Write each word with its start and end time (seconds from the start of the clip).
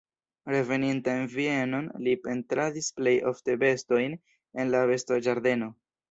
Reveninta 0.51 1.11
en 1.17 1.25
Vienon 1.33 1.89
li 2.07 2.15
pentradis 2.23 2.87
plej 3.01 3.13
ofte 3.33 3.55
bestojn 3.65 4.15
en 4.63 4.71
la 4.77 4.81
bestoĝardeno. 4.93 5.69